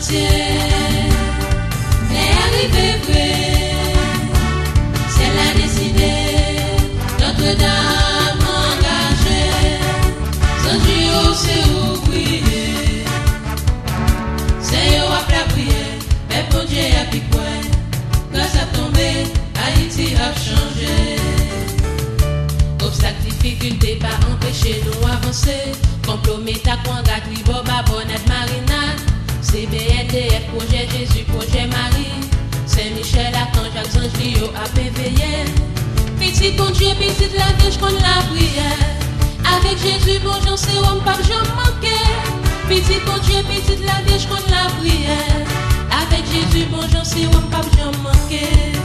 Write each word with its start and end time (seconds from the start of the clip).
C'est 0.00 0.14
la 5.34 5.48
décidée 5.60 6.28
notre 7.18 7.50
dame 7.58 8.44
engagée. 8.46 9.80
Son 10.62 10.76
Dieu, 10.84 11.18
c'est 11.34 11.64
où 11.68 11.76
il 12.14 12.46
est. 12.46 13.04
C'est 14.60 15.00
au 15.00 15.08
raplap, 15.08 15.50
et 15.58 16.42
bon 16.52 16.64
Dieu 16.68 16.84
a 17.00 17.04
piqué. 17.10 17.26
Quand 18.32 18.48
ça 18.52 18.64
tombe, 18.72 18.96
Haïti 18.96 20.14
a 20.14 20.32
changé. 20.38 20.96
Obstacle, 22.84 23.22
difficulté 23.24 23.90
pas 24.00 24.18
empêché 24.32 24.72
nous 24.86 25.02
avancer. 25.08 25.72
Complomise 26.06 26.66
à 26.66 26.76
quoi 26.86 27.02
d'accueil 27.02 27.42
à 27.48 27.82
bonne. 27.82 28.07
CBNDF, 29.50 30.46
projet 30.54 30.86
Jésus, 30.92 31.24
projet 31.24 31.66
Marie, 31.66 32.20
Saint-Michel, 32.66 33.32
Archange, 33.34 33.72
Jacques-Ange, 33.74 34.12
Rio, 34.20 34.46
APVL. 34.54 35.48
Petit 36.18 36.52
bon 36.52 36.70
Dieu, 36.70 36.88
petit 36.98 37.30
la 37.34 37.56
vierge 37.56 37.78
qu'on 37.78 37.86
la 37.86 38.22
prière. 38.28 38.98
Avec 39.56 39.78
Jésus, 39.78 40.18
bon 40.20 40.34
Jean, 40.44 40.56
c'est 40.56 40.78
on 40.78 41.00
pas 41.00 41.16
j'en 41.26 41.44
manquer. 41.56 42.04
Petit 42.68 43.00
bon 43.06 43.18
Dieu, 43.24 43.42
petit 43.48 43.82
la 43.84 44.02
vierge 44.06 44.28
qu'on 44.28 44.36
la 44.50 44.68
prière. 44.78 45.46
Avec 45.90 46.24
Jésus, 46.26 46.66
bon 46.70 46.82
Jean, 46.92 47.04
c'est 47.04 47.26
on 47.26 47.40
pas 47.50 47.62
j'en 47.76 47.92
manquer. 48.02 48.77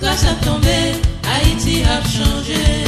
Grâce 0.00 0.24
à 0.24 0.34
tomber, 0.44 0.92
Haïti 1.24 1.82
a 1.84 2.02
changé. 2.08 2.84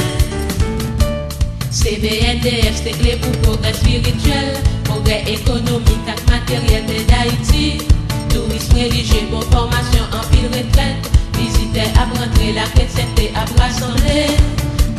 CBNDF, 1.71 2.81
c'est 2.83 2.91
clé 2.91 3.17
pour 3.21 3.31
progrès 3.41 3.73
spirituel, 3.73 4.55
progrès 4.83 5.23
économique 5.27 6.07
et 6.07 6.31
matériel 6.31 6.83
d'Haïti. 7.07 7.77
Tourisme 8.29 8.75
religieux, 8.75 9.27
bon 9.31 9.41
formation 9.41 10.03
en 10.11 10.23
pile 10.29 10.47
retraite. 10.47 11.09
Visiteurs 11.37 11.91
à 11.97 12.05
rentrer, 12.05 12.53
la 12.53 12.63
chrétienté 12.63 13.31
à 13.35 13.45
rassembler. 13.61 14.27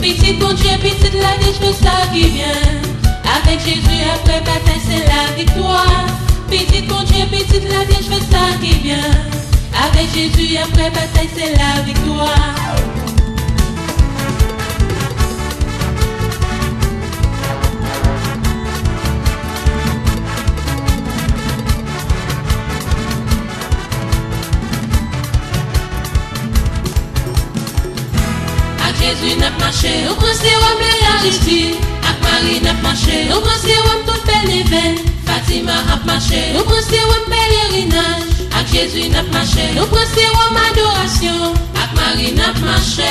Petit 0.01 0.35
bon 0.35 0.53
Dieu, 0.53 0.71
petite 0.81 1.15
la 1.15 1.37
vie, 1.39 1.55
je 1.61 1.73
ça 1.73 1.93
qui 2.12 2.25
vient. 2.29 2.47
Avec 3.37 3.61
Jésus, 3.61 4.03
après 4.15 4.41
bataille, 4.41 4.81
c'est 4.87 5.05
la 5.06 5.35
victoire. 5.37 6.04
Qui 8.60 8.75
vient. 8.78 8.97
Avec 9.87 10.09
Jésus, 10.15 10.56
après 10.56 10.91
bataille, 10.91 11.28
c'est 11.37 11.53
la 11.56 11.82
victoire. 11.82 12.55
Jésus 29.05 29.37
n'a 29.38 29.50
marché, 29.61 29.88
au 30.11 30.15
prince 30.15 30.41
roi 30.41 30.72
la 31.03 31.28
justice. 31.28 31.76
Ak 32.09 32.16
Marie 32.22 32.61
n'a 32.62 32.72
marché, 32.82 33.28
au 33.37 33.41
prince 33.41 33.66
roi 33.84 33.97
tout 34.06 34.21
bel. 34.26 34.94
Fatima 35.26 35.72
a 35.93 36.06
marché, 36.06 36.55
au 36.59 36.62
prince 36.65 36.88
roi 36.88 37.16
pèlerinage. 37.28 38.34
Ak 38.55 38.71
Jezu 38.71 39.11
nap 39.11 39.27
mache. 39.35 39.75
Nou 39.75 39.87
prense 39.91 40.25
wom 40.31 40.57
adorasyon. 40.57 41.53
Ak 41.75 41.91
Mari 41.99 42.31
nap 42.39 42.57
mache. 42.63 43.11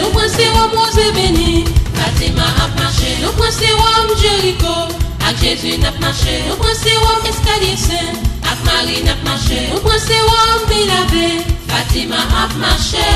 Nou 0.00 0.12
prense 0.12 0.44
wom 0.54 0.70
Rose 0.76 1.06
Beni 1.16 1.64
Fatima 1.96 2.46
ap 2.64 2.72
mache. 2.76 3.16
Nou 3.24 3.32
prense 3.40 3.68
wom 3.80 4.12
Jericho. 4.20 4.76
Ak 5.24 5.40
Jezu 5.40 5.80
nap 5.80 5.96
mache. 6.04 6.44
Nou 6.46 6.60
prense 6.60 6.92
wom 7.04 7.18
Eskalye 7.32 7.74
Sen 7.80 8.12
Ak 8.44 8.60
Mari 8.68 9.02
nap 9.08 9.20
mache. 9.24 9.72
Nou 9.72 9.80
prense 9.80 10.20
wom 10.28 10.60
Bilave 10.68 11.28
Fatima 11.66 12.20
ap 12.44 12.52
mache. 12.60 13.08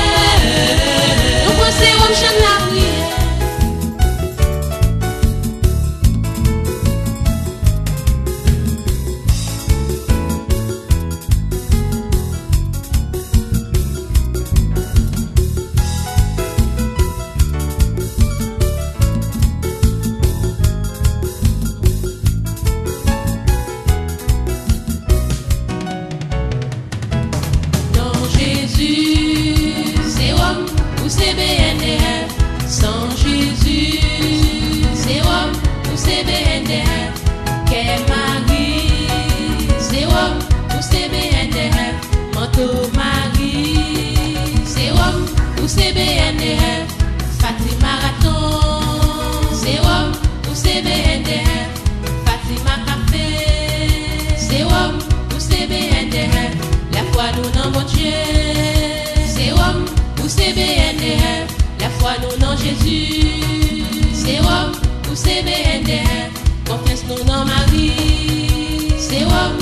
Nou 1.45 1.53
prense 1.61 1.89
wom 2.01 2.02
ou 45.63 45.67
CBNDR, 45.67 46.83
Fatih 47.39 47.77
Marathon, 47.79 49.55
Zéro, 49.55 50.11
ou 50.49 50.53
CBNDR, 50.53 51.69
Fatima 52.25 52.75
Café, 52.85 54.35
Zéro, 54.37 54.91
ou 55.33 55.39
CBNDR, 55.39 56.51
la 56.91 57.03
foi 57.13 57.31
nous 57.37 57.49
non 57.55 57.71
mon 57.71 57.85
Dieu, 57.85 58.11
Zéro, 59.25 59.87
ou 60.21 60.27
CBNDR, 60.27 61.47
la 61.79 61.89
foi 61.97 62.11
nous 62.21 62.45
non 62.45 62.57
Jésus, 62.57 63.85
Zéro, 64.13 64.75
ou 65.09 65.15
CBNDR, 65.15 66.29
confiance 66.67 67.05
nous 67.07 67.23
non 67.23 67.45
Marie, 67.45 68.91
Zéro, 68.99 69.55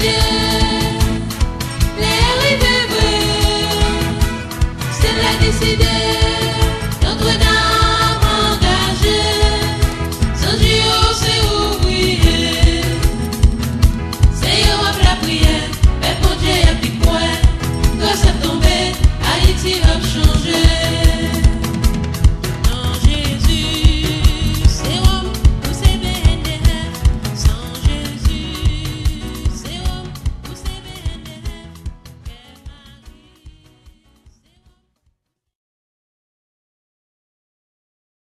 still 0.00 0.29